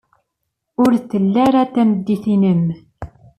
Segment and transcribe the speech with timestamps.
[0.83, 2.65] Ur tella ara d tamidit-nnem?